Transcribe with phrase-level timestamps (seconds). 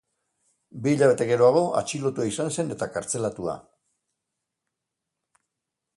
[0.85, 3.57] Bi hilabete geroago atxilotua izan zen eta kartzelatua.